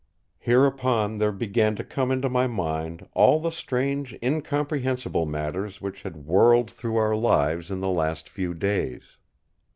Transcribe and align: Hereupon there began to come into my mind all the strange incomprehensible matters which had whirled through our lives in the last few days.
Hereupon 0.39 1.19
there 1.19 1.31
began 1.31 1.75
to 1.75 1.83
come 1.83 2.09
into 2.09 2.27
my 2.27 2.47
mind 2.47 3.07
all 3.13 3.39
the 3.39 3.51
strange 3.51 4.17
incomprehensible 4.23 5.27
matters 5.27 5.79
which 5.79 6.01
had 6.01 6.25
whirled 6.25 6.71
through 6.71 6.95
our 6.95 7.15
lives 7.15 7.69
in 7.69 7.81
the 7.81 7.89
last 7.91 8.27
few 8.27 8.55
days. 8.55 9.17